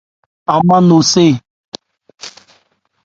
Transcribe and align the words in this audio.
Án 0.53 0.61
mân 0.67 0.83
no 0.87 0.97
cɛ́ɛ́. 1.11 1.31